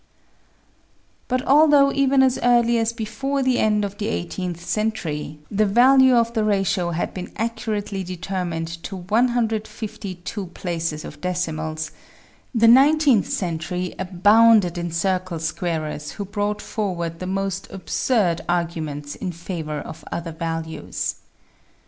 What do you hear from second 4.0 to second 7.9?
eighteenth century, the value of the ratio had been accu